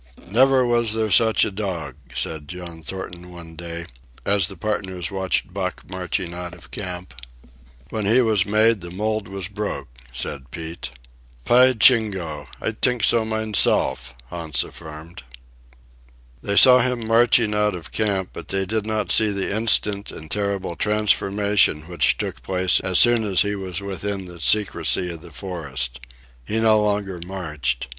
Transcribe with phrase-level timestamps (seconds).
[0.31, 3.85] "Never was there such a dog," said John Thornton one day,
[4.25, 7.13] as the partners watched Buck marching out of camp.
[7.91, 10.89] "When he was made, the mould was broke," said Pete.
[11.45, 12.47] "Py jingo!
[12.59, 15.21] I t'ink so mineself," Hans affirmed.
[16.41, 20.31] They saw him marching out of camp, but they did not see the instant and
[20.31, 25.29] terrible transformation which took place as soon as he was within the secrecy of the
[25.29, 25.99] forest.
[26.43, 27.87] He no longer marched.